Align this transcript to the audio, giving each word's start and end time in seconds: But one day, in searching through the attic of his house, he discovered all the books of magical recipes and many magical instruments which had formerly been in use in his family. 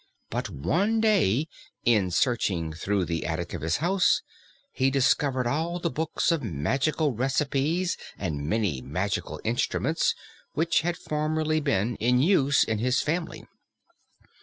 But 0.31 0.49
one 0.49 0.99
day, 0.99 1.47
in 1.85 2.09
searching 2.09 2.73
through 2.73 3.05
the 3.05 3.23
attic 3.23 3.53
of 3.53 3.61
his 3.61 3.77
house, 3.77 4.23
he 4.71 4.89
discovered 4.89 5.45
all 5.45 5.77
the 5.77 5.91
books 5.91 6.31
of 6.31 6.41
magical 6.41 7.13
recipes 7.13 7.97
and 8.17 8.49
many 8.49 8.81
magical 8.81 9.39
instruments 9.43 10.15
which 10.53 10.81
had 10.81 10.97
formerly 10.97 11.59
been 11.59 11.97
in 11.97 12.19
use 12.19 12.63
in 12.63 12.79
his 12.79 12.99
family. 12.99 13.45